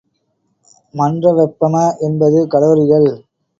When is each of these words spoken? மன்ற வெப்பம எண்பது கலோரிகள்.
மன்ற 0.93 1.33
வெப்பம 1.33 1.75
எண்பது 1.99 2.41
கலோரிகள். 2.47 3.09